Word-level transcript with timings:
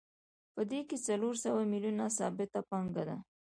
په 0.53 0.61
دې 0.71 0.81
کې 0.89 0.97
څلور 1.07 1.35
سوه 1.45 1.61
میلیونه 1.71 2.05
ثابته 2.17 2.59
پانګه 2.69 3.03
ده 3.09 3.17